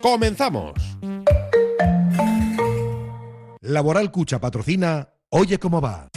[0.00, 0.74] ¡Comenzamos!
[3.60, 6.08] Laboral Cucha patrocina Oye cómo va.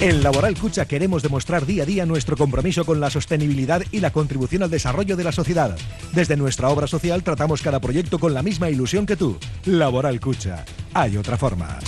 [0.00, 4.10] En Laboral Cucha queremos demostrar día a día nuestro compromiso con la sostenibilidad y la
[4.10, 5.76] contribución al desarrollo de la sociedad.
[6.12, 9.38] Desde nuestra obra social tratamos cada proyecto con la misma ilusión que tú.
[9.64, 10.64] Laboral Cucha.
[10.92, 11.78] Hay otra forma.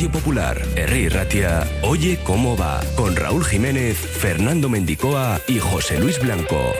[0.00, 6.18] Radio Popular, Herri Ratia, Oye cómo va, con Raúl Jiménez, Fernando Mendicoa y José Luis
[6.18, 6.72] Blanco.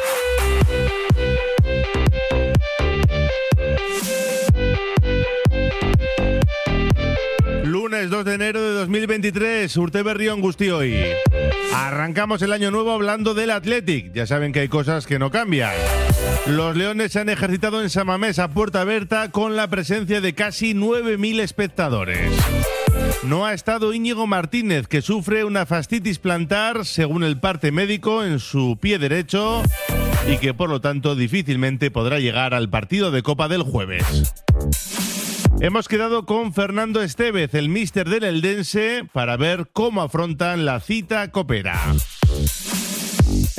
[7.63, 10.41] Lunes 2 de enero de 2023, Urte Berrión
[10.73, 11.05] hoy.
[11.75, 14.15] Arrancamos el año nuevo hablando del Athletic.
[14.15, 15.75] Ya saben que hay cosas que no cambian.
[16.47, 20.73] Los Leones se han ejercitado en Samamés a puerta abierta con la presencia de casi
[20.73, 22.33] 9.000 espectadores.
[23.23, 28.39] No ha estado Íñigo Martínez, que sufre una fastitis plantar, según el parte médico, en
[28.41, 29.63] su pie derecho
[30.29, 34.33] y que por lo tanto difícilmente podrá llegar al partido de Copa del jueves.
[35.61, 41.31] Hemos quedado con Fernando Estevez, el míster del Eldense, para ver cómo afrontan la cita
[41.31, 41.79] copera.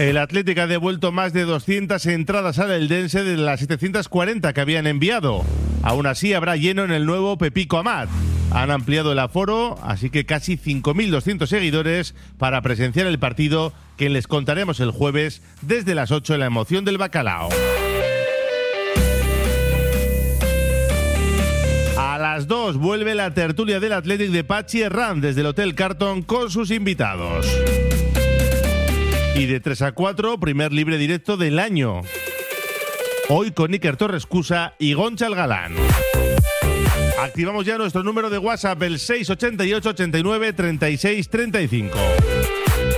[0.02, 4.88] El Atlético ha devuelto más de 200 entradas al Eldense de las 740 que habían
[4.88, 5.45] enviado.
[5.83, 8.09] Aún así habrá lleno en el nuevo Pepico Amat.
[8.49, 14.25] Han ampliado el aforo, así que casi 5.200 seguidores para presenciar el partido que les
[14.25, 17.49] contaremos el jueves desde las 8 en la emoción del bacalao.
[21.95, 26.23] A las 2 vuelve la tertulia del Athletic de Pachi Herrán desde el Hotel Carton
[26.23, 27.45] con sus invitados.
[29.36, 32.02] Y de 3 a 4, primer libre directo del año.
[33.30, 35.74] Hoy con Iker Torrescusa y Goncha el Galán.
[37.20, 41.98] Activamos ya nuestro número de WhatsApp, el 688 89 36 35.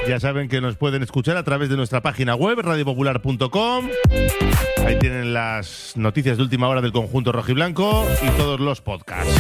[0.08, 3.90] Ya saben que nos pueden escuchar a través de nuestra página web, radiopopular.com.
[4.86, 9.34] Ahí tienen las noticias de última hora del conjunto rojiblanco y todos los podcasts.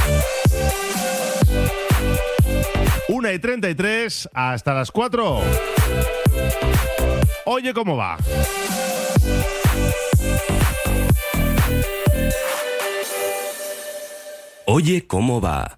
[3.09, 5.41] 1 y 33 hasta las 4.
[7.45, 8.17] Oye cómo va.
[14.65, 15.77] Oye cómo va.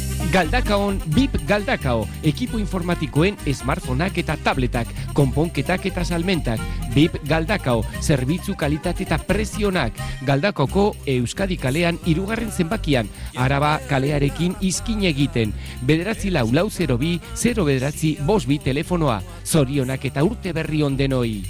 [0.31, 6.61] Galdakaon BIP Galdakao, ekipo informatikoen smartphoneak eta tabletak, konponketak eta salmentak,
[6.95, 15.51] BIP Galdakao, zerbitzu kalitate eta prezionak, Galdakoko Euskadi kalean irugarren zenbakian, araba kalearekin izkin egiten,
[15.83, 21.41] bederatzi lau lau 0 bi, 0 bederatzi bos bi telefonoa, zorionak eta urte berri ondenoi.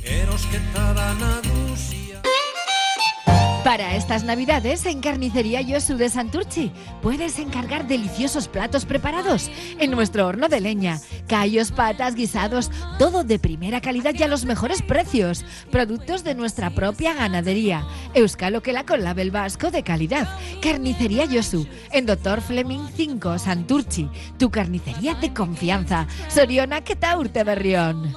[3.64, 6.72] Para estas navidades en Carnicería Yosu de Santurchi
[7.04, 13.38] puedes encargar deliciosos platos preparados en nuestro horno de leña, callos, patas, guisados, todo de
[13.38, 15.46] primera calidad y a los mejores precios.
[15.70, 17.86] Productos de nuestra propia ganadería.
[18.16, 20.28] Euskalo que la con label vasco de calidad.
[20.64, 26.08] Carnicería Yosu en Doctor Fleming 5 Santurchi, tu carnicería de confianza.
[26.30, 28.12] Soriona Ketaurte Berrión.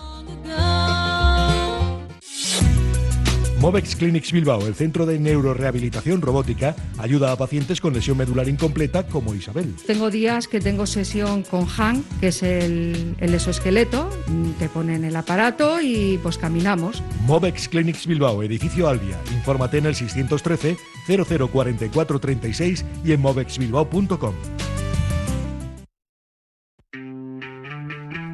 [3.65, 9.07] Movex Clinics Bilbao, el centro de neurorehabilitación robótica, ayuda a pacientes con lesión medular incompleta
[9.07, 9.75] como Isabel.
[9.87, 14.11] Tengo días que tengo sesión con Han, que es el, el exoesqueleto,
[14.59, 17.03] te ponen el aparato y pues caminamos.
[17.25, 19.19] Movex Clinics Bilbao, edificio Albia.
[19.33, 20.77] Infórmate en el 613
[21.07, 24.35] 0044 36 y en movexbilbao.com.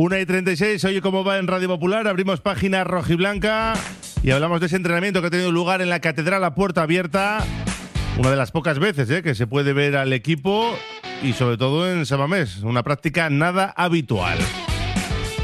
[0.00, 3.74] Una y 36, oye cómo va en Radio Popular, abrimos página rojiblanca
[4.22, 7.44] y hablamos de ese entrenamiento que ha tenido lugar en la Catedral a puerta abierta.
[8.16, 9.24] Una de las pocas veces ¿eh?
[9.24, 10.72] que se puede ver al equipo
[11.20, 14.38] y sobre todo en Samamés, una práctica nada habitual.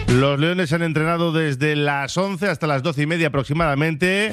[0.06, 4.32] Los Leones han entrenado desde las 11 hasta las 12 y media aproximadamente.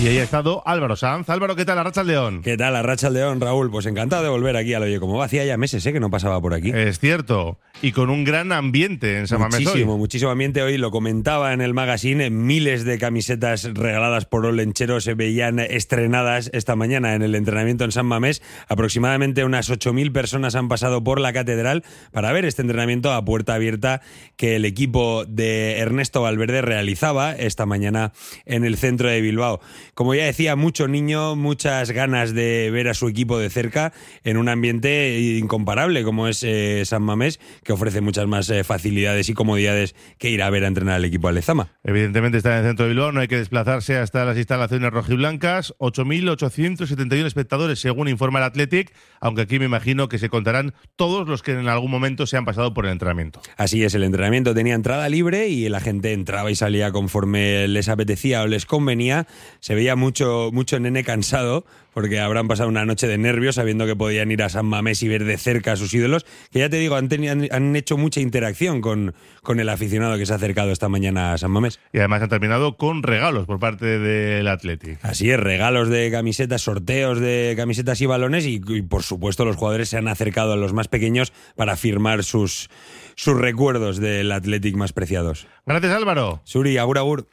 [0.00, 1.28] Y ahí ha estado Álvaro Sanz.
[1.28, 1.76] Álvaro, ¿qué tal?
[1.76, 2.40] Arracha León.
[2.42, 3.68] ¿Qué tal, Arracha León, Raúl?
[3.68, 5.24] Pues encantado de volver aquí al Oye Como va.
[5.24, 5.92] Hacía ya meses ¿eh?
[5.92, 6.70] que no pasaba por aquí.
[6.70, 7.58] Es cierto.
[7.82, 9.98] Y con un gran ambiente en San Mamés Muchísimo, hoy.
[9.98, 10.78] muchísimo ambiente hoy.
[10.78, 12.30] Lo comentaba en el magazine.
[12.30, 17.90] Miles de camisetas regaladas por Olenchero se veían estrenadas esta mañana en el entrenamiento en
[17.90, 18.40] San Mamés.
[18.68, 23.54] Aproximadamente unas 8.000 personas han pasado por la catedral para ver este entrenamiento a puerta
[23.54, 24.00] abierta
[24.36, 28.12] que el equipo de Ernesto Valverde realizaba esta mañana
[28.44, 29.60] en el centro de Bilbao.
[29.98, 33.92] Como ya decía, mucho niño, muchas ganas de ver a su equipo de cerca
[34.22, 39.28] en un ambiente incomparable como es eh, San Mamés, que ofrece muchas más eh, facilidades
[39.28, 41.72] y comodidades que ir a ver a entrenar al equipo Alezama.
[41.82, 45.74] Evidentemente está en el centro de Bilbao, no hay que desplazarse hasta las instalaciones rojiblancas.
[45.78, 51.42] 8.871 espectadores, según informa el Athletic, aunque aquí me imagino que se contarán todos los
[51.42, 53.40] que en algún momento se han pasado por el entrenamiento.
[53.56, 57.88] Así es, el entrenamiento tenía entrada libre y la gente entraba y salía conforme les
[57.88, 59.26] apetecía o les convenía.
[59.58, 61.64] Se veía mucho, mucho nene cansado
[61.94, 65.08] porque habrán pasado una noche de nervios sabiendo que podían ir a San Mamés y
[65.08, 67.96] ver de cerca a sus ídolos, que ya te digo, han, teni- han, han hecho
[67.96, 71.80] mucha interacción con, con el aficionado que se ha acercado esta mañana a San Mamés.
[71.92, 75.00] Y además han terminado con regalos por parte del Athletic.
[75.02, 79.56] Así es, regalos de camisetas, sorteos de camisetas y balones y, y, por supuesto los
[79.56, 82.70] jugadores se han acercado a los más pequeños para firmar sus,
[83.16, 85.48] sus recuerdos del Athletic más preciados.
[85.66, 86.42] Gracias Álvaro.
[86.44, 87.26] Suri, agur agur.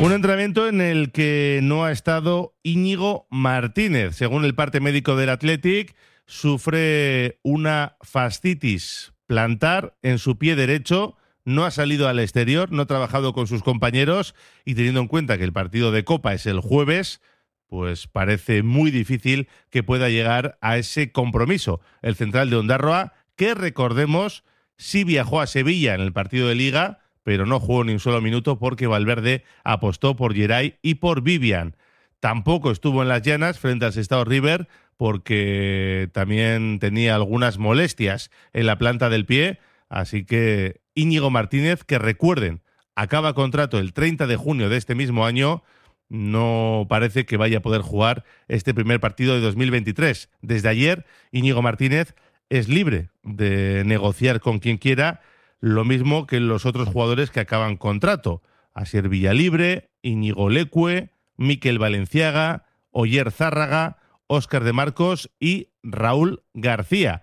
[0.00, 4.16] Un entrenamiento en el que no ha estado Íñigo Martínez.
[4.16, 5.94] Según el parte médico del Athletic,
[6.24, 11.18] sufre una fascitis plantar en su pie derecho.
[11.44, 15.36] No ha salido al exterior, no ha trabajado con sus compañeros y teniendo en cuenta
[15.36, 17.20] que el partido de Copa es el jueves,
[17.66, 21.82] pues parece muy difícil que pueda llegar a ese compromiso.
[22.00, 24.44] El central de Ondarroa, que recordemos,
[24.78, 28.20] sí viajó a Sevilla en el partido de Liga, pero no jugó ni un solo
[28.20, 31.76] minuto porque Valverde apostó por Geray y por Vivian.
[32.20, 38.66] Tampoco estuvo en las llanas frente al Sestao River porque también tenía algunas molestias en
[38.66, 39.58] la planta del pie,
[39.88, 42.60] así que Íñigo Martínez, que recuerden,
[42.94, 45.62] acaba contrato el 30 de junio de este mismo año,
[46.10, 50.28] no parece que vaya a poder jugar este primer partido de 2023.
[50.42, 52.14] Desde ayer, Íñigo Martínez
[52.50, 55.22] es libre de negociar con quien quiera,
[55.60, 58.42] lo mismo que los otros jugadores que acaban contrato.
[58.72, 67.22] Asier Villalibre, Íñigo Lecue, Miquel Valenciaga, Oyer Zárraga, Óscar de Marcos y Raúl García.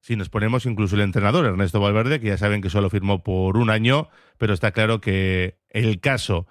[0.00, 3.56] Si nos ponemos incluso el entrenador, Ernesto Valverde, que ya saben que solo firmó por
[3.56, 6.46] un año, pero está claro que el caso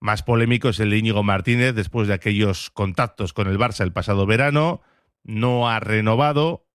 [0.00, 3.92] más polémico es el de Íñigo Martínez después de aquellos contactos con el Barça el
[3.92, 4.82] pasado verano.
[5.22, 6.66] No ha renovado,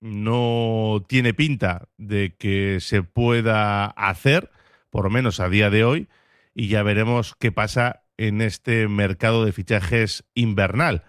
[0.00, 4.50] no tiene pinta de que se pueda hacer,
[4.90, 6.08] por lo menos a día de hoy,
[6.54, 11.04] y ya veremos qué pasa en este mercado de fichajes invernal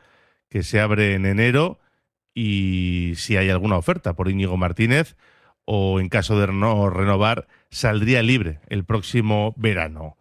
[0.49, 1.79] que se abre en enero
[2.33, 5.15] y si hay alguna oferta por Íñigo Martínez
[5.65, 10.17] o en caso de no renovar saldría libre el próximo verano.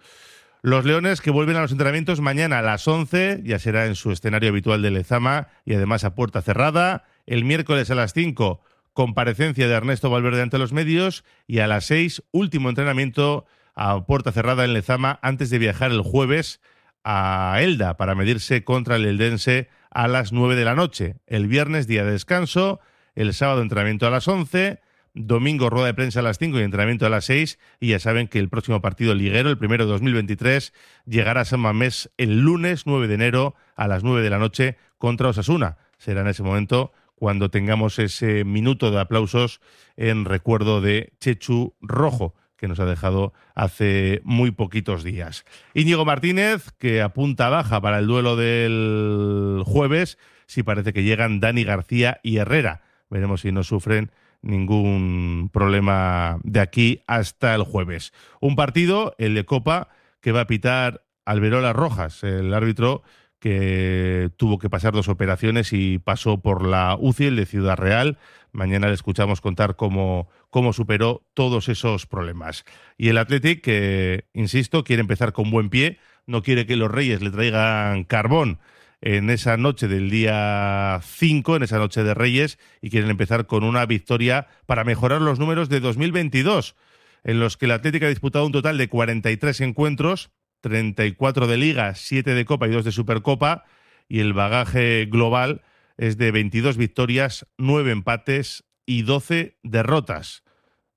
[0.63, 4.13] Los Leones que vuelven a los entrenamientos mañana a las 11, ya será en su
[4.13, 7.05] escenario habitual de Lezama y además a puerta cerrada.
[7.31, 8.61] El miércoles a las 5,
[8.93, 13.47] comparecencia de Ernesto Valverde ante los medios y a las 6, último entrenamiento
[13.77, 16.61] a puerta cerrada en Lezama antes de viajar el jueves
[17.05, 21.19] a Elda para medirse contra el Eldense a las 9 de la noche.
[21.29, 22.81] El viernes día de descanso,
[23.15, 24.81] el sábado entrenamiento a las 11,
[25.15, 28.27] domingo rueda de prensa a las 5 y entrenamiento a las 6 y ya saben
[28.27, 30.73] que el próximo partido liguero, el primero de 2023,
[31.07, 34.79] llegará a San Mamés el lunes 9 de enero a las 9 de la noche
[34.99, 35.79] contra Osasuna.
[35.97, 39.61] Será en ese momento cuando tengamos ese minuto de aplausos
[39.99, 45.45] en recuerdo de Chechu Rojo que nos ha dejado hace muy poquitos días.
[45.75, 51.63] Íñigo Martínez, que apunta baja para el duelo del jueves, sí parece que llegan Dani
[51.63, 52.81] García y Herrera.
[53.11, 54.11] Veremos si no sufren
[54.41, 58.15] ningún problema de aquí hasta el jueves.
[58.41, 59.89] Un partido, el de Copa,
[60.23, 63.03] que va a pitar Alberola Rojas, el árbitro
[63.41, 68.19] que tuvo que pasar dos operaciones y pasó por la UCI, el de Ciudad Real.
[68.53, 72.65] Mañana le escuchamos contar cómo, cómo superó todos esos problemas.
[72.99, 77.23] Y el Athletic, que, insisto, quiere empezar con buen pie, no quiere que los Reyes
[77.23, 78.61] le traigan carbón
[79.01, 83.65] en esa noche del día 5, en esa noche de Reyes, y quieren empezar con
[83.65, 86.77] una victoria para mejorar los números de 2022,
[87.25, 90.31] en los que el Atlético ha disputado un total de 43 encuentros,
[90.61, 93.65] 34 de Liga, 7 de Copa y 2 de Supercopa,
[94.09, 95.63] y el bagaje global
[95.97, 100.43] es de 22 victorias, 9 empates y 12 derrotas.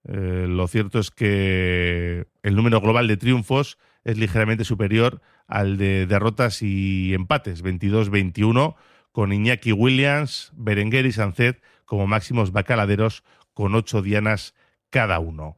[0.05, 6.05] Eh, lo cierto es que el número global de triunfos es ligeramente superior al de
[6.07, 8.75] derrotas y empates, 22-21,
[9.11, 14.55] con Iñaki Williams, Berenguer y Sancet como máximos bacaladeros con ocho dianas
[14.89, 15.57] cada uno.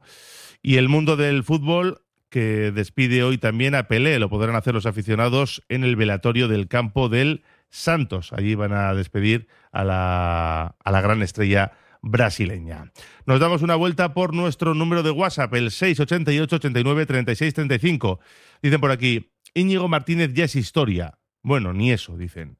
[0.62, 4.86] Y el mundo del fútbol que despide hoy también a Pelé, lo podrán hacer los
[4.86, 8.32] aficionados en el velatorio del campo del Santos.
[8.32, 12.92] Allí van a despedir a la, a la gran estrella brasileña.
[13.26, 18.20] Nos damos una vuelta por nuestro número de WhatsApp, el 688 89 36 35.
[18.62, 21.18] Dicen por aquí, Íñigo Martínez ya es historia.
[21.42, 22.58] Bueno, ni eso, dicen.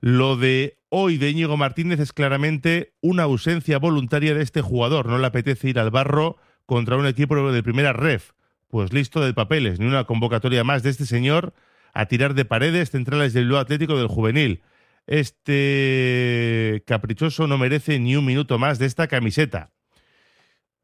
[0.00, 5.06] Lo de hoy de Íñigo Martínez es claramente una ausencia voluntaria de este jugador.
[5.06, 8.32] No le apetece ir al barro contra un equipo de primera ref.
[8.68, 11.54] Pues listo de papeles, ni una convocatoria más de este señor
[11.94, 14.62] a tirar de paredes centrales del Bilbao Atlético del Juvenil.
[15.06, 19.72] Este caprichoso no merece ni un minuto más de esta camiseta.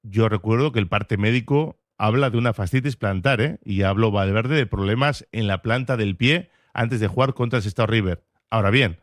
[0.03, 3.59] Yo recuerdo que el parte médico habla de una fascitis plantar, ¿eh?
[3.65, 7.63] Y hablo Valverde de problemas en la planta del pie antes de jugar contra el
[7.63, 8.25] Sestao River.
[8.51, 8.99] Ahora bien,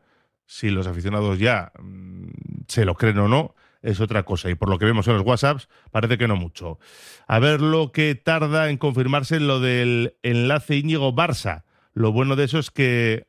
[0.45, 2.29] si los aficionados ya mm,
[2.67, 4.49] se lo creen o no, es otra cosa.
[4.49, 6.79] Y por lo que vemos en los WhatsApps, parece que no mucho.
[7.27, 11.63] A ver lo que tarda en confirmarse lo del enlace Íñigo Barça.
[11.93, 13.27] Lo bueno de eso es que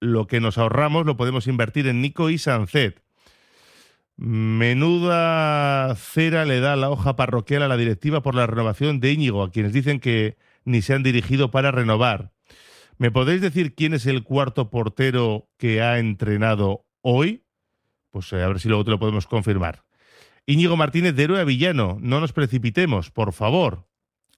[0.00, 3.02] lo que nos ahorramos lo podemos invertir en Nico y Sancet.
[4.16, 9.42] Menuda cera le da la hoja parroquial a la directiva por la renovación de Íñigo,
[9.42, 12.32] a quienes dicen que ni se han dirigido para renovar.
[12.98, 17.41] ¿Me podéis decir quién es el cuarto portero que ha entrenado hoy?
[18.12, 19.82] Pues eh, a ver si luego te lo podemos confirmar.
[20.46, 21.98] Íñigo Martínez de héroe a villano.
[22.00, 23.88] No nos precipitemos, por favor.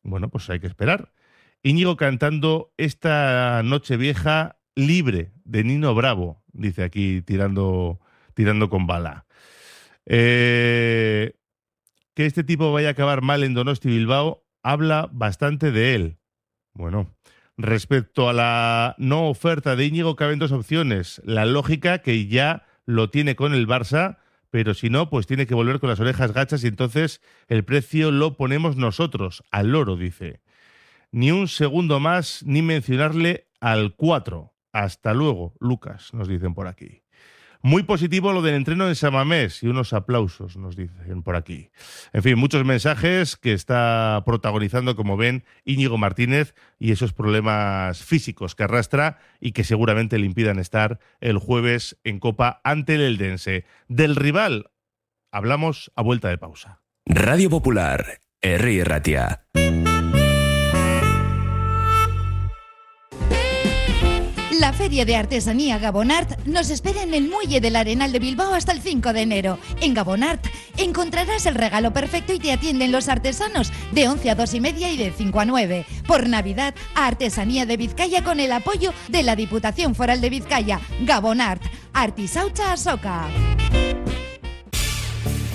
[0.02, 1.12] Bueno, pues hay que esperar.
[1.62, 8.00] Íñigo cantando esta noche vieja libre de Nino Bravo, dice aquí tirando,
[8.34, 9.26] tirando con bala.
[10.06, 11.34] Eh,
[12.14, 16.18] que este tipo vaya a acabar mal en Donosti Bilbao habla bastante de él.
[16.74, 17.14] Bueno,
[17.56, 21.22] respecto a la no oferta de Íñigo caben dos opciones.
[21.24, 24.18] La lógica que ya lo tiene con el Barça,
[24.50, 28.10] pero si no, pues tiene que volver con las orejas gachas y entonces el precio
[28.10, 30.40] lo ponemos nosotros, al loro, dice.
[31.10, 34.52] Ni un segundo más, ni mencionarle al 4.
[34.72, 37.02] Hasta luego, Lucas, nos dicen por aquí.
[37.66, 41.70] Muy positivo lo del entreno en Samamés y unos aplausos, nos dicen por aquí.
[42.12, 48.54] En fin, muchos mensajes que está protagonizando, como ven, Íñigo Martínez y esos problemas físicos
[48.54, 53.64] que arrastra y que seguramente le impidan estar el jueves en Copa ante el Eldense.
[53.88, 54.70] Del rival
[55.32, 56.82] hablamos a vuelta de pausa.
[57.06, 58.84] Radio Popular, R.
[58.84, 59.46] Ratia.
[64.64, 68.72] La Feria de Artesanía Gabonart nos espera en el Muelle del Arenal de Bilbao hasta
[68.72, 69.58] el 5 de enero.
[69.82, 70.42] En Gabonart
[70.78, 74.90] encontrarás el regalo perfecto y te atienden los artesanos de 11 a 2 y media
[74.90, 75.84] y de 5 a 9.
[76.06, 80.80] Por Navidad, Artesanía de Vizcaya con el apoyo de la Diputación Foral de Vizcaya.
[81.02, 83.28] Gabonart, Artisaucha Asoca.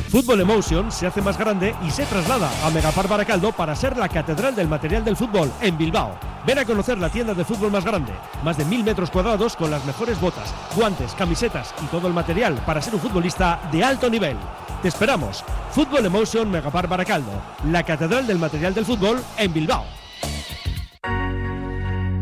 [0.09, 4.09] Fútbol Emotion se hace más grande y se traslada a Megapar Baracaldo para ser la
[4.09, 6.17] catedral del material del fútbol en Bilbao.
[6.47, 8.11] Ven a conocer la tienda de fútbol más grande,
[8.43, 12.55] más de mil metros cuadrados con las mejores botas, guantes, camisetas y todo el material
[12.65, 14.37] para ser un futbolista de alto nivel.
[14.81, 15.43] Te esperamos.
[15.73, 17.31] Fútbol Emotion Megapar Baracaldo,
[17.65, 19.98] la catedral del material del fútbol en Bilbao.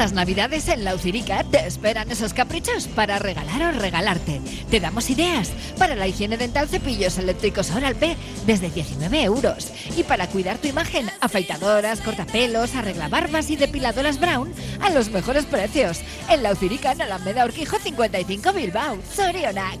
[0.00, 4.40] Estas navidades en La Ucirica te esperan esos caprichos para regalar o regalarte.
[4.70, 8.16] Te damos ideas para la higiene dental cepillos eléctricos Oral B
[8.46, 9.70] desde 19 euros.
[9.98, 16.00] Y para cuidar tu imagen, afeitadoras, cortapelos, arreglabarbas y depiladoras Brown a los mejores precios.
[16.30, 18.96] En La Ucirica, en Alameda Urquijo 55 Bilbao.
[19.14, 19.80] Sorionac.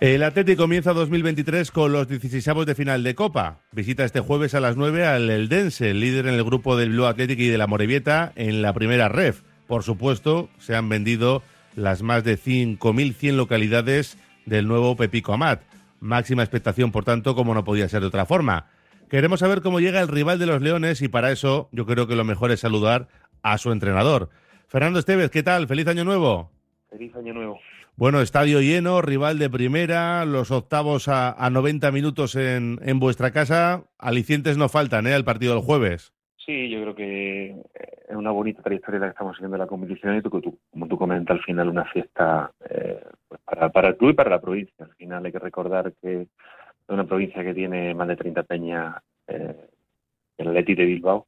[0.00, 3.58] El Atlético comienza 2023 con los 16 de final de Copa.
[3.72, 7.38] Visita este jueves a las 9 al Eldense, líder en el grupo del Blue Athletic
[7.38, 9.42] y de la Morevieta en la primera ref.
[9.66, 11.42] Por supuesto, se han vendido
[11.76, 14.16] las más de 5.100 localidades
[14.46, 15.60] del nuevo Pepico Amat.
[16.00, 18.68] Máxima expectación, por tanto, como no podía ser de otra forma.
[19.10, 22.16] Queremos saber cómo llega el rival de los Leones y para eso yo creo que
[22.16, 23.08] lo mejor es saludar
[23.42, 24.30] a su entrenador.
[24.66, 25.68] Fernando Esteves, ¿qué tal?
[25.68, 26.50] Feliz año nuevo.
[26.88, 27.60] Feliz año nuevo.
[27.96, 33.84] Bueno, estadio lleno, rival de primera, los octavos a, 90 minutos en, en, vuestra casa.
[33.98, 35.14] Alicientes no faltan, ¿eh?
[35.14, 36.14] Al partido del jueves.
[36.44, 37.50] Sí, yo creo que
[38.10, 40.30] es una bonita trayectoria la que estamos siguiendo la competición y tú,
[40.70, 44.30] como tú comentas, al final una fiesta eh, pues para, para el club y para
[44.30, 44.84] la provincia.
[44.84, 46.28] Al final hay que recordar que es
[46.88, 48.96] una provincia que tiene más de 30 peñas,
[49.28, 49.54] eh,
[50.38, 51.26] el Leti de Bilbao,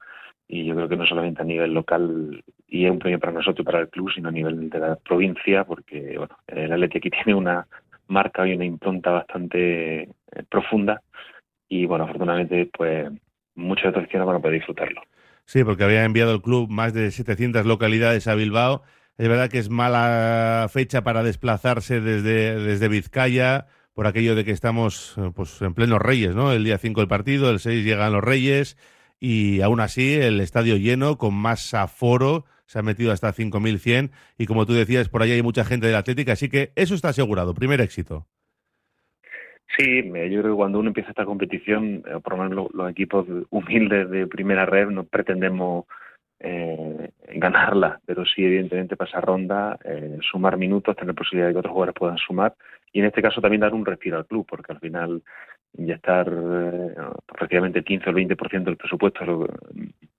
[0.53, 3.61] y yo creo que no solamente a nivel local y es un premio para nosotros
[3.61, 7.09] y para el club, sino a nivel de la provincia, porque bueno, el Atleti aquí
[7.25, 7.67] tiene una
[8.09, 10.09] marca y una impronta bastante eh,
[10.51, 11.01] profunda
[11.71, 13.11] y bueno, afortunadamente pues
[13.55, 15.01] muchos otros aficionados van a poder disfrutarlo.
[15.47, 18.83] Sí, porque había enviado el club más de 700 localidades a Bilbao.
[19.17, 24.51] Es verdad que es mala fecha para desplazarse desde, desde Vizcaya por aquello de que
[24.51, 26.53] estamos pues en plenos Reyes, ¿no?
[26.53, 28.77] El día 5 el partido, el 6 llegan los Reyes
[29.25, 34.47] y aún así el estadio lleno, con más aforo, se ha metido hasta 5.100 y
[34.47, 37.11] como tú decías, por ahí hay mucha gente de la Atlética, así que eso está
[37.11, 38.27] asegurado, primer éxito.
[39.77, 43.25] Sí, yo creo que cuando uno empieza esta competición, eh, por lo menos los, equipos
[43.51, 45.85] humildes de primera red, no pretendemos
[46.41, 51.73] eh, ganarla, pero sí, evidentemente, pasar ronda, eh, sumar minutos, tener posibilidad de que otros
[51.73, 52.57] jugadores puedan sumar
[52.93, 55.23] y en este caso también dar un respiro al club, porque al final
[55.75, 56.95] ya estar eh,
[57.27, 59.49] prácticamente 15 o 20% del presupuesto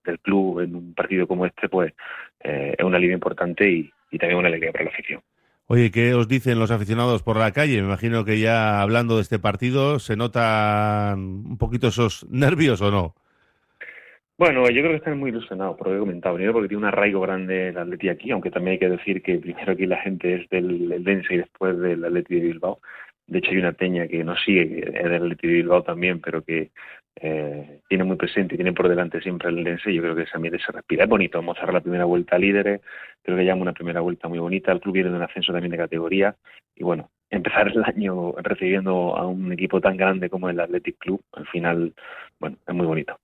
[0.03, 1.93] del club en un partido como este, pues
[2.43, 5.21] eh, es un alivio importante y, también una alegría para la afición.
[5.65, 7.81] Oye, ¿qué os dicen los aficionados por la calle?
[7.81, 12.91] Me imagino que ya hablando de este partido, ¿se notan un poquito esos nervios o
[12.91, 13.15] no?
[14.37, 16.35] Bueno, yo creo que están muy ilusionados, por lo que he comentado.
[16.35, 19.37] Primero porque tiene un arraigo grande el Atleti aquí, aunque también hay que decir que
[19.37, 22.79] primero aquí la gente es del Dense y después del Atleti de Bilbao.
[23.27, 26.71] De hecho, hay una peña que no sigue, es del Atleti Bilbao también, pero que
[27.15, 29.93] eh, tiene muy presente y tiene por delante siempre el Dense.
[29.93, 31.03] Yo creo que ese ambiente se respira.
[31.03, 32.81] Es bonito, vamos la primera vuelta líderes.
[33.21, 34.71] Creo que llama una primera vuelta muy bonita.
[34.71, 36.35] El club viene de un ascenso también de categoría.
[36.75, 41.21] Y bueno, empezar el año recibiendo a un equipo tan grande como el Athletic Club,
[41.33, 41.93] al final,
[42.39, 43.19] bueno, es muy bonito.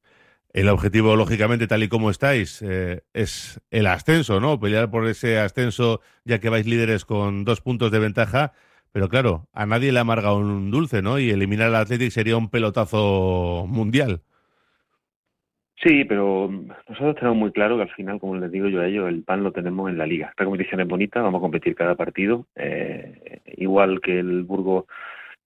[0.51, 4.59] El objetivo, lógicamente, tal y como estáis, eh, es el ascenso, ¿no?
[4.59, 8.53] Pelear por ese ascenso, ya que vais líderes con dos puntos de ventaja
[8.91, 11.19] pero claro, a nadie le amarga un dulce, ¿no?
[11.19, 14.21] Y eliminar al Athletic sería un pelotazo mundial.
[15.81, 16.49] Sí, pero
[16.89, 19.43] nosotros tenemos muy claro que al final, como les digo yo a ellos, el pan
[19.43, 20.27] lo tenemos en la liga.
[20.29, 22.47] Esta competición es bonita, vamos a competir cada partido.
[22.55, 24.85] Eh, igual que el Burgos,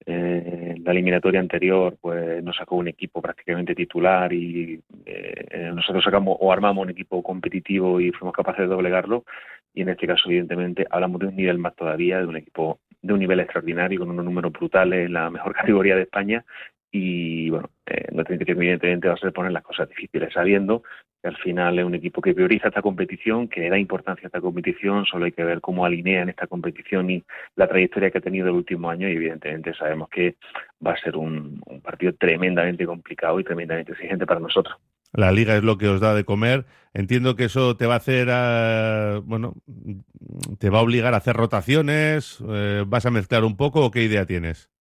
[0.07, 6.35] eh, la eliminatoria anterior, pues nos sacó un equipo prácticamente titular y eh, nosotros sacamos
[6.39, 9.25] o armamos un equipo competitivo y fuimos capaces de doblegarlo.
[9.73, 13.13] Y en este caso, evidentemente, hablamos de un nivel más todavía, de un equipo de
[13.13, 16.45] un nivel extraordinario, con unos números brutales en la mejor categoría de España.
[16.91, 20.83] Y bueno, eh, nuestra intención evidentemente va a ser poner las cosas difíciles, sabiendo
[21.21, 24.41] que al final es un equipo que prioriza esta competición, que da importancia a esta
[24.41, 27.23] competición, solo hay que ver cómo alinea en esta competición y
[27.55, 30.35] la trayectoria que ha tenido el último año y evidentemente sabemos que
[30.85, 34.77] va a ser un partido tremendamente complicado y tremendamente exigente para nosotros.
[35.13, 36.65] La liga es lo que os da de comer.
[36.93, 39.53] Entiendo que eso te va a hacer, ah, bueno,
[40.59, 42.43] te va a obligar a hacer rotaciones.
[42.49, 44.71] Eh, ¿Vas a mezclar un poco o qué idea tienes?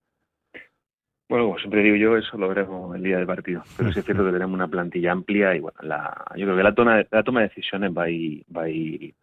[1.29, 3.63] Bueno, como siempre digo yo, eso lo veremos el día del partido.
[3.77, 6.63] Pero sí es cierto que tenemos una plantilla amplia y bueno, la, yo creo que
[6.63, 9.15] la toma, la toma de decisiones va a, ir, va a ir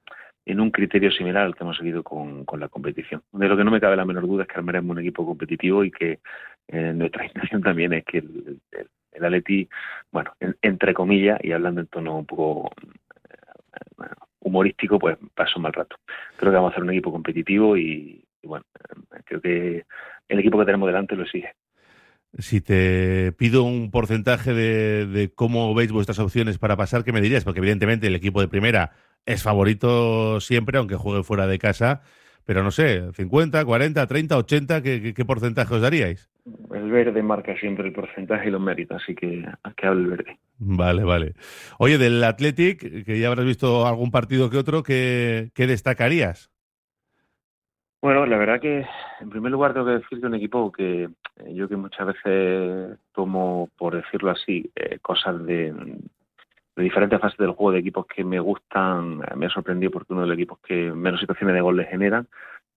[0.45, 3.21] en un criterio similar al que hemos seguido con, con, la competición.
[3.31, 5.83] De lo que no me cabe la menor duda es que armaremos un equipo competitivo
[5.83, 6.19] y que
[6.67, 9.67] eh, nuestra intención también es que el, el Atleti,
[10.11, 12.71] bueno, entre comillas, y hablando en tono un poco
[13.29, 14.05] eh,
[14.41, 15.95] humorístico, pues pasó un mal rato.
[16.37, 19.85] Creo que vamos a hacer un equipo competitivo y, bueno, eh, creo que
[20.27, 21.53] el equipo que tenemos delante lo exige.
[22.37, 27.43] Si te pido un porcentaje de, cómo veis vuestras opciones para pasar, ¿qué me dirías?
[27.43, 28.91] Porque evidentemente el equipo de primera
[29.25, 32.03] es favorito siempre, aunque juegue fuera de casa.
[32.49, 36.31] Pero no sé, 50, 40, 30, 80, ¿qué, qué, porcentaje os daríais?
[36.73, 40.39] El verde marca siempre el porcentaje y los méritos, así que que hable el verde.
[40.57, 41.33] Vale, vale.
[41.77, 46.49] Oye, del Athletic, que ya habrás visto algún partido que otro, ¿qué, qué destacarías?
[48.01, 48.83] Bueno, la verdad que
[49.21, 52.97] en primer lugar tengo que decir que un equipo que eh, yo que muchas veces
[53.13, 55.71] tomo, por decirlo así, eh, cosas de,
[56.79, 60.21] de diferentes fases del juego de equipos que me gustan, me ha sorprendido porque uno
[60.21, 62.25] de los equipos que menos situaciones de gol le generan,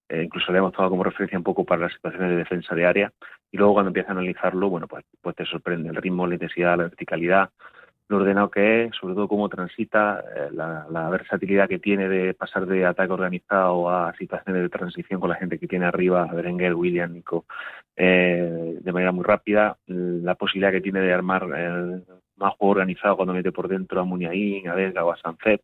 [0.08, 2.84] eh, incluso le hemos tomado como referencia un poco para las situaciones de defensa de
[2.84, 3.12] área,
[3.52, 6.76] y luego cuando empiezas a analizarlo, bueno, pues, pues te sorprende el ritmo, la intensidad,
[6.76, 7.50] la verticalidad,
[8.08, 12.66] lo ordenado que es, sobre todo cómo transita, eh, la, versatilidad que tiene de pasar
[12.66, 17.12] de ataque organizado a situaciones de transición con la gente que tiene arriba, Berenguer, William,
[17.12, 17.44] Nico,
[17.94, 21.46] eh, de manera muy rápida, la posibilidad que tiene de armar
[22.36, 25.62] más juego organizado cuando mete por dentro a Muniain, a Vega o a Sanzet.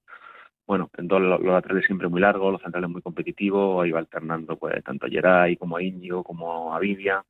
[0.66, 4.56] Bueno, en todos los, laterales siempre muy largos, los centrales muy competitivos, ahí va alternando
[4.56, 7.22] pues tanto a Geray como a Íñigo como a Vivian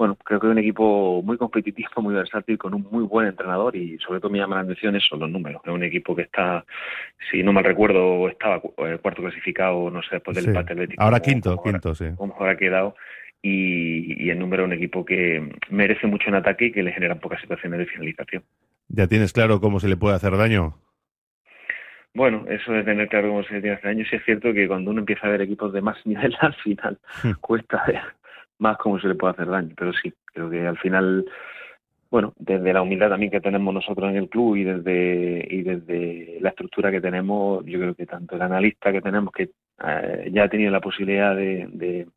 [0.00, 3.76] bueno, creo que es un equipo muy competitivo, muy versátil, con un muy buen entrenador
[3.76, 5.60] y sobre todo me llama la atención eso, los números.
[5.62, 6.64] Es un equipo que está,
[7.30, 11.02] si no mal recuerdo, estaba eh, cuarto clasificado, no sé, después del empate atlético.
[11.02, 12.06] Ahora quinto, quinto, sí.
[12.16, 12.96] Como ha quedado.
[13.42, 16.92] Y, y el número es un equipo que merece mucho en ataque y que le
[16.92, 18.42] generan pocas situaciones de finalización.
[18.92, 20.74] ¿Ya tienes claro cómo se le puede hacer daño?
[22.12, 24.66] Bueno, eso de tener claro cómo se le tiene hacer daño, sí es cierto que
[24.66, 27.32] cuando uno empieza a ver equipos de más nivel al final hmm.
[27.40, 27.84] cuesta
[28.58, 29.74] más cómo se le puede hacer daño.
[29.76, 31.24] Pero sí, creo que al final,
[32.10, 36.38] bueno, desde la humildad también que tenemos nosotros en el club y desde, y desde
[36.40, 39.50] la estructura que tenemos, yo creo que tanto el analista que tenemos, que
[39.84, 42.08] eh, ya ha tenido la posibilidad de, de,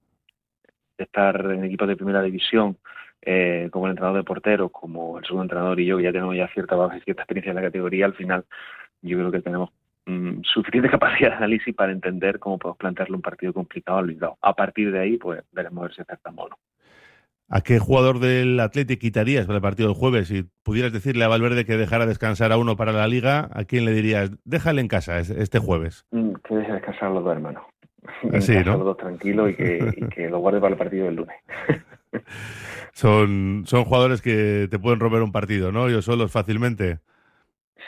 [0.97, 2.77] estar en equipos de primera división,
[3.25, 6.35] eh, como el entrenador de porteros, como el segundo entrenador y yo, que ya tenemos
[6.35, 8.45] ya cierta base, cierta experiencia en la categoría, al final
[9.01, 9.69] yo creo que tenemos
[10.05, 14.37] Mm, suficiente capacidad de análisis para entender cómo podemos plantearle un partido complicado al Bilbao.
[14.41, 16.57] A partir de ahí, pues veremos a ver si acertamos o no.
[17.49, 20.29] ¿A qué jugador del Atlético quitarías para el partido del jueves?
[20.29, 23.85] Si pudieras decirle a Valverde que dejara descansar a uno para la liga, ¿a quién
[23.85, 24.31] le dirías?
[24.43, 26.05] Déjale en casa este jueves.
[26.11, 27.63] Mm, que deje descansar a los dos hermanos.
[28.33, 28.77] Así, ¿no?
[28.77, 31.35] Los dos tranquilos y que, y que lo guarde para el partido del lunes.
[32.93, 35.87] son, son jugadores que te pueden romper un partido, ¿no?
[35.87, 36.99] Ellos solos fácilmente.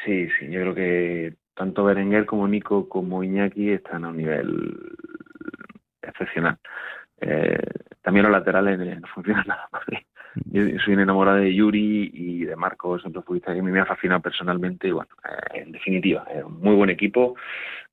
[0.03, 4.77] Sí, sí, yo creo que tanto Berenguer como Nico como Iñaki están a un nivel
[6.01, 6.57] excepcional.
[7.21, 7.57] Eh,
[8.01, 9.83] también los laterales no funcionan nada más.
[10.51, 14.89] Yo soy enamorado de Yuri y de Marcos, siempre fuiste que me ha fascinado personalmente.
[14.89, 17.35] Y bueno, eh, en definitiva, es un muy buen equipo.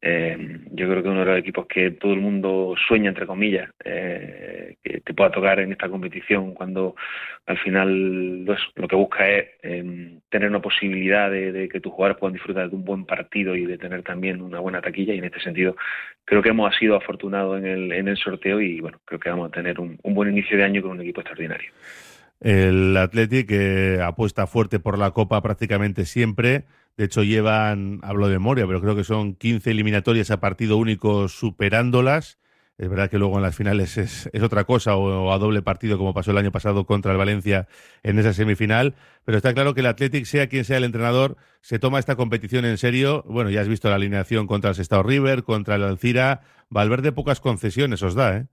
[0.01, 3.71] Eh, yo creo que uno de los equipos que todo el mundo sueña, entre comillas,
[3.85, 6.95] eh, que te pueda tocar en esta competición cuando
[7.47, 12.35] al final lo que busca es em, tener una posibilidad de, que tus jugadores puedan
[12.35, 15.15] disfrutar de un buen partido y de tener también una buena taquilla.
[15.15, 15.77] Y en este sentido,
[16.25, 19.49] creo que hemos sido afortunados en el, en el sorteo y bueno, creo que vamos
[19.49, 21.73] a tener un, buen inicio de año con un equipo extraordinario.
[22.41, 23.53] El Athletic
[24.03, 26.65] apuesta fuerte por la Copa prácticamente siempre.
[26.97, 31.29] De hecho, llevan, hablo de memoria, pero creo que son 15 eliminatorias a partido único
[31.29, 32.41] superándolas.
[32.83, 36.14] Es verdad que luego en las finales es, otra cosa, o, a doble partido, como
[36.14, 37.68] pasó el año pasado contra el Valencia
[38.03, 38.95] en esa semifinal.
[39.25, 42.64] Pero está claro que el Athletic, sea quien sea el entrenador, se toma esta competición
[42.64, 43.23] en serio.
[43.29, 46.40] Bueno, ya has visto la alineación contra el Sestao River, contra el Alcira.
[46.71, 48.47] Valverde pocas concesiones os da, ¿eh?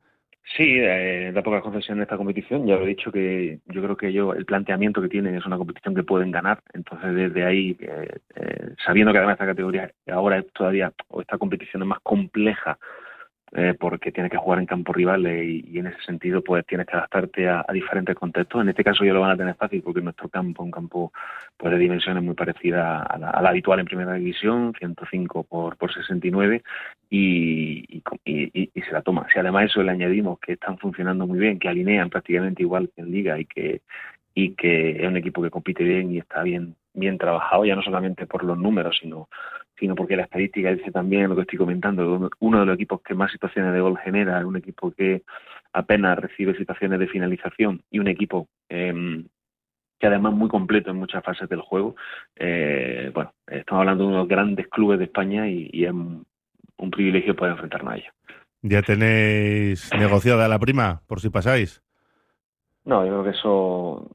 [0.56, 2.68] Sí, eh, da pocas concesiones esta competición.
[2.68, 5.58] Ya lo he dicho que yo creo que yo el planteamiento que tienen es una
[5.58, 6.62] competición que pueden ganar.
[6.76, 11.40] Entonces, desde ahí, eh, eh, sabiendo que además esta categoría ahora es todavía, o esta
[11.40, 12.78] competición es más compleja
[13.52, 16.96] eh, porque tienes que jugar en campo rival y, en ese sentido pues tienes que
[16.96, 18.62] adaptarte a, diferentes contextos.
[18.62, 21.12] En este caso ya lo van a tener fácil porque nuestro campo es un campo
[21.58, 26.62] pues, de dimensiones muy parecida a la, habitual en primera división, 105 por, por 69
[27.10, 29.26] y, y, y, se la toma.
[29.34, 33.02] Si además eso le añadimos que están funcionando muy bien, que alinean prácticamente igual que
[33.02, 33.82] en liga y que
[34.36, 37.82] y que es un equipo que compite bien y está bien bien trabajado, ya no
[37.82, 39.30] solamente por los números, sino
[39.80, 43.14] sino porque la estadística dice también lo que estoy comentando, uno de los equipos que
[43.14, 45.24] más situaciones de gol genera, un equipo que
[45.74, 49.24] apenas recibe situaciones de finalización y un equipo eh,
[50.00, 51.96] que además muy completo en muchas fases del juego.
[52.36, 56.26] Eh, bueno, estamos hablando de unos grandes clubes de España y, es un,
[56.92, 58.14] privilegio poder enfrentarnos a ellos.
[58.62, 61.82] ¿Ya tenéis negociada la prima, por si pasáis?
[62.86, 64.10] No, yo creo que eso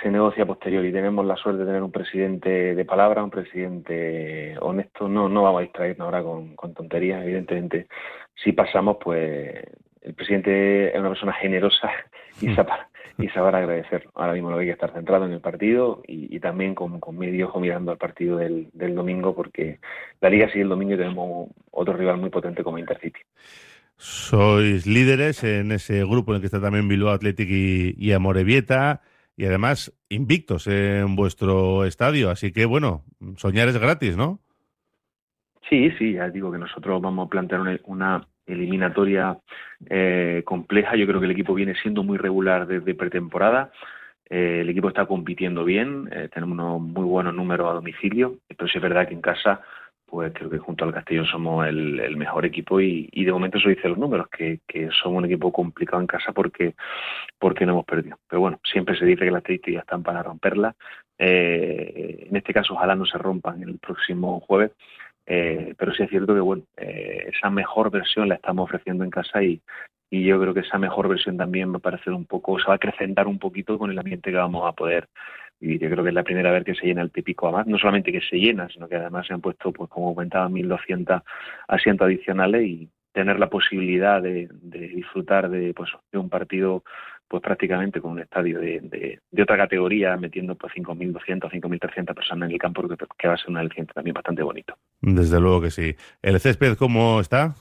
[0.00, 4.56] se, negocia posterior y tenemos la suerte de tener un presidente de palabra, un presidente
[4.60, 5.08] honesto.
[5.08, 7.88] No, no vamos a distraernos ahora con, tonterías, evidentemente.
[8.34, 9.64] Si pasamos, pues
[10.02, 11.90] el presidente es una persona generosa
[12.40, 12.56] y hmm.
[12.56, 14.08] sabrá, y sabrá agradecer.
[14.14, 17.48] Ahora mismo lo hay que estar centrado en el partido y, también con, con medio
[17.48, 19.80] ojo mirando al partido del, del domingo, porque
[20.20, 23.20] la liga sigue el domingo y tenemos otro rival muy potente como Intercity.
[24.04, 29.00] Sois líderes en ese grupo en el que está también Bilbao Athletic y, y Amorebieta
[29.36, 32.28] y además invictos en vuestro estadio.
[32.28, 33.04] Así que bueno,
[33.36, 34.40] soñar es gratis, ¿no?
[35.68, 39.38] Sí, sí, ya digo que nosotros vamos a plantear una, eliminatoria
[39.88, 40.96] eh, compleja.
[40.96, 43.70] Yo creo que el equipo viene siendo muy regular desde pretemporada.
[44.28, 48.66] Eh, el equipo está compitiendo bien, eh, tenemos unos muy buenos números a domicilio, pero
[48.66, 49.60] es verdad que en casa
[50.12, 53.88] pues creo que junto al Castellón somos el, mejor equipo y, de momento eso dice
[53.88, 56.74] los números, que, que, somos un equipo complicado en casa porque,
[57.38, 58.18] porque no hemos perdido.
[58.28, 60.76] Pero bueno, siempre se dice que las estadísticas están para romperlas.
[61.16, 64.72] Eh, en este caso ojalá no se rompan el próximo jueves,
[65.24, 69.10] eh, pero sí es cierto que bueno, eh, esa mejor versión la estamos ofreciendo en
[69.10, 69.62] casa y,
[70.10, 72.74] y yo creo que esa mejor versión también va a parecer un poco, se va
[72.74, 75.08] a acrecentar un poquito con el ambiente que vamos a poder
[75.62, 77.78] y yo creo que es la primera vez que se llena el típico AMAT, no
[77.78, 81.22] solamente que se llena, sino que además se han puesto, pues como comentaba, 1.200
[81.68, 86.82] asientos adicionales y tener la posibilidad de, disfrutar de, pues, de un partido
[87.28, 88.80] pues prácticamente con un estadio de,
[89.30, 93.38] de, otra categoría, metiendo pues 5.200, 5.300 personas en el campo, que, que va a
[93.38, 94.76] ser un aliciente también bastante bonito.
[95.00, 95.94] Desde luego que sí.
[96.20, 97.54] ¿El césped cómo está?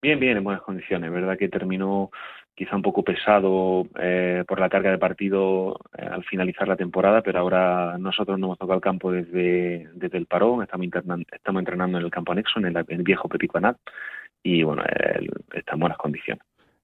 [0.00, 1.10] Bien, bien, en buenas condiciones.
[1.10, 2.10] verdad que terminó
[2.58, 7.22] quizá un poco pesado eh, por la carga de partido eh, al finalizar la temporada,
[7.22, 10.88] pero ahora nosotros no hemos tocado el campo desde, desde el parón, estamos,
[11.30, 13.76] estamos entrenando en el campo anexo, en el, viejo Pepico Anat,
[14.42, 14.82] y bueno,
[15.52, 16.42] está en buenas condiciones.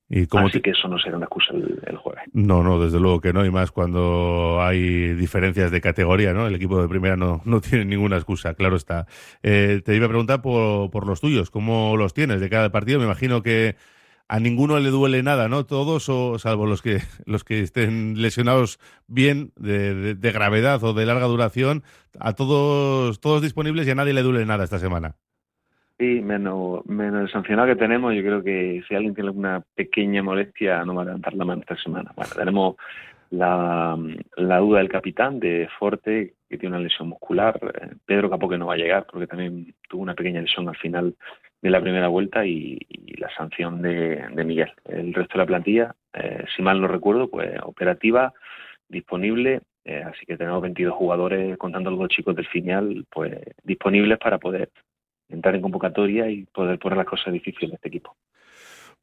[0.09, 2.23] ¿Y Así que eso no será una excusa el, jueves.
[2.33, 6.47] No, no, desde luego que no, y más cuando hay diferencias de categoría, ¿no?
[6.47, 9.07] El equipo de primera no, no tiene ninguna excusa, claro está.
[9.43, 13.01] Eh, te iba a preguntar por, por los tuyos, ¿cómo los tienes de cada partido?
[13.01, 13.75] Me imagino que
[14.29, 15.65] a ninguno le duele nada, ¿no?
[15.65, 21.27] Todos, o, salvo los que, los que estén lesionados bien de, gravedad o de larga
[21.27, 21.83] duración,
[22.19, 25.15] a todos, todos disponibles y a nadie le duele nada esta semana.
[25.99, 30.85] Sí, menos, el sancionado que tenemos, yo creo que si alguien tiene una pequeña molestia
[30.85, 32.11] no va a levantar la mano esta semana.
[32.17, 32.77] Bueno, tenemos
[33.31, 33.97] la,
[34.37, 37.61] la duda del capitán de Forte, que tiene una lesión muscular.
[37.63, 40.77] Eh, Pedro Capó que no va a llegar porque también tuvo una pequeña lesión al
[40.77, 41.15] final
[41.65, 42.79] de la primera vuelta y,
[43.17, 44.71] la sanción de, Miguel.
[44.85, 48.35] El resto de la plantilla, eh, si mal no recuerdo, pues operativa,
[48.87, 54.19] disponible, eh, así que tenemos 22 jugadores, contando los dos chicos del final, pues disponibles
[54.19, 54.71] para poder
[55.31, 58.15] entrar en convocatoria y poder poner las cosas difíciles de este equipo.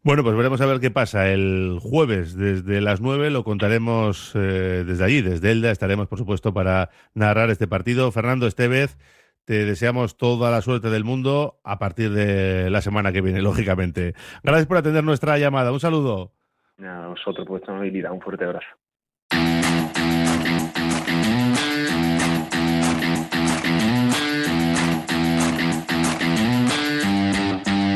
[0.04, 1.32] Bueno, pues veremos a ver qué pasa.
[1.32, 5.72] El jueves desde las 9 lo contaremos eh, desde allí, desde Elda.
[5.72, 8.12] Estaremos, por supuesto, para narrar este partido.
[8.12, 8.98] Fernando Estevez,
[9.46, 14.14] te deseamos toda la suerte del mundo a partir de la semana que viene, lógicamente.
[14.44, 15.72] Gracias por atender nuestra llamada.
[15.72, 16.34] Un saludo.
[16.84, 18.12] A vosotros por vuestra amabilidad.
[18.12, 18.68] Un fuerte abrazo.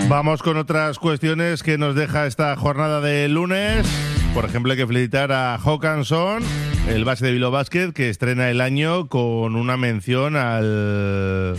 [0.08, 3.88] Vamos con otras cuestiones que nos deja esta jornada de lunes.
[4.36, 6.44] Por ejemplo, hay que felicitar a Hawkinson
[6.88, 11.56] el base de Bilbao Basket, que estrena el año con una mención al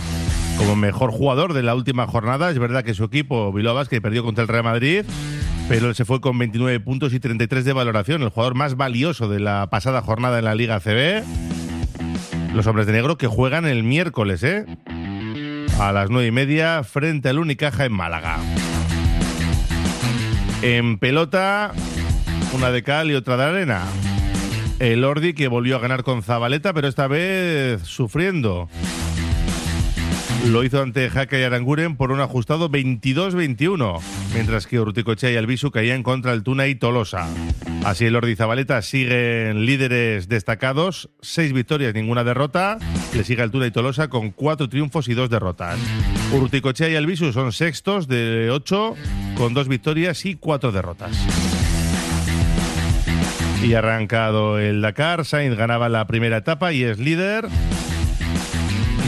[0.56, 2.50] como mejor jugador de la última jornada.
[2.50, 5.04] Es verdad que su equipo, Bilbao Basket, perdió contra el Real Madrid,
[5.68, 9.40] pero se fue con 29 puntos y 33 de valoración, el jugador más valioso de
[9.40, 11.24] la pasada jornada en la Liga CB.
[12.54, 14.64] Los hombres de negro que juegan el miércoles, ¿eh?
[15.78, 18.38] A las nueve y media frente al Unicaja en Málaga.
[20.62, 21.72] En pelota,
[22.54, 23.82] una de cal y otra de arena.
[24.78, 28.68] El Ordi que volvió a ganar con Zabaleta, pero esta vez sufriendo.
[30.48, 34.00] Lo hizo ante Jaca y Aranguren por un ajustado 22-21,
[34.34, 37.26] mientras que Urticochea y Albisu caían contra el Tuna y Tolosa.
[37.84, 42.78] Así el Ordi y Zabaleta siguen líderes destacados, seis victorias, ninguna derrota.
[43.14, 45.78] Le sigue el Tuna y Tolosa con cuatro triunfos y dos derrotas.
[46.32, 48.94] Urticochea y Albisu son sextos de ocho,
[49.36, 51.55] con dos victorias y cuatro derrotas.
[53.66, 57.48] Y arrancado el Dakar, Sainz ganaba la primera etapa y es líder.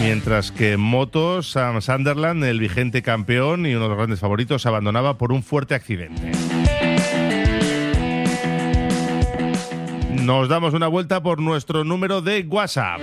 [0.01, 4.67] Mientras que en motos, Sam Sunderland, el vigente campeón y uno de los grandes favoritos,
[4.67, 6.33] abandonaba por un fuerte accidente.
[10.25, 13.01] Nos damos una vuelta por nuestro número de WhatsApp.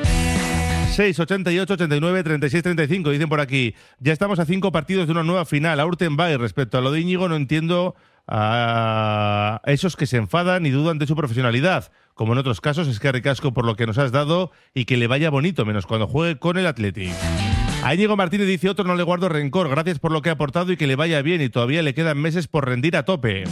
[0.96, 3.12] 688 89 36 35.
[3.12, 5.80] Dicen por aquí, ya estamos a cinco partidos de una nueva final.
[5.80, 7.96] A Urtenbay, respecto a lo de Íñigo, no entiendo
[8.28, 11.92] a esos que se enfadan y dudan de su profesionalidad.
[12.16, 14.96] Como en otros casos, es que ricasco por lo que nos has dado y que
[14.96, 17.14] le vaya bonito, menos cuando juegue con el Athletic.
[17.84, 20.72] A Íñigo Martínez dice otro, no le guardo rencor, gracias por lo que ha aportado
[20.72, 23.44] y que le vaya bien y todavía le quedan meses por rendir a tope.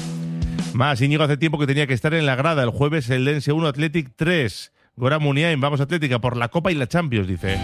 [0.73, 3.51] Más, Íñigo hace tiempo que tenía que estar en la grada, el jueves el Dense
[3.51, 4.71] 1 Athletic 3.
[4.95, 7.59] Gora Muniain, vamos Atlética por la Copa y la Champions, dice.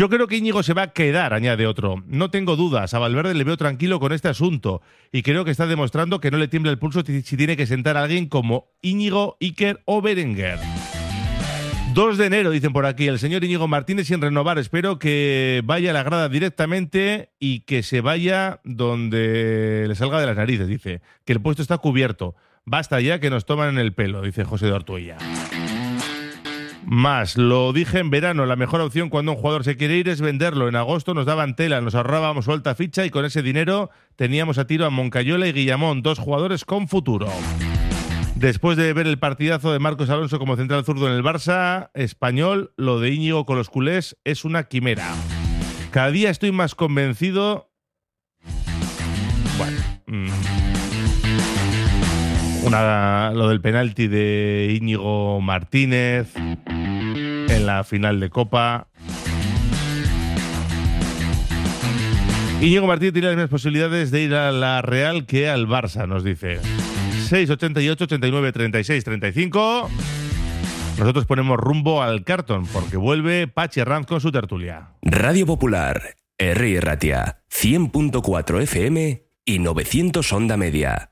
[0.00, 2.02] Yo creo que Íñigo se va a quedar, añade otro.
[2.06, 4.80] No tengo dudas, a Valverde le veo tranquilo con este asunto
[5.12, 7.98] y creo que está demostrando que no le tiembla el pulso si tiene que sentar
[7.98, 10.58] a alguien como Íñigo, Iker o Berenguer.
[11.92, 14.58] 2 de enero, dicen por aquí, el señor Íñigo Martínez sin renovar.
[14.58, 20.24] Espero que vaya a la grada directamente y que se vaya donde le salga de
[20.24, 21.02] las narices, dice.
[21.26, 22.34] Que el puesto está cubierto.
[22.64, 25.18] Basta ya que nos toman en el pelo, dice José de Ortuella.
[26.86, 30.20] Más, lo dije en verano, la mejor opción cuando un jugador se quiere ir es
[30.20, 30.68] venderlo.
[30.68, 34.66] En agosto nos daban tela, nos ahorrábamos suelta ficha y con ese dinero teníamos a
[34.66, 37.28] tiro a Moncayola y Guillamón, dos jugadores con futuro.
[38.34, 42.72] Después de ver el partidazo de Marcos Alonso como central zurdo en el Barça español,
[42.76, 45.06] lo de Íñigo con los culés es una quimera.
[45.90, 47.70] Cada día estoy más convencido.
[49.58, 49.78] Bueno.
[50.06, 50.59] mm,
[52.62, 58.88] Una, lo del penalti de Íñigo Martínez en la final de Copa.
[62.60, 66.22] Íñigo Martínez tiene las mismas posibilidades de ir a la Real que al Barça, nos
[66.22, 66.60] dice.
[67.28, 69.88] 6, 88, 89, 36, 35.
[70.98, 74.90] Nosotros ponemos rumbo al cartón porque vuelve Pachi Arranz con su tertulia.
[75.00, 76.80] Radio Popular, R.
[76.82, 81.08] Ratia, 100.4 FM y 900 Onda Media.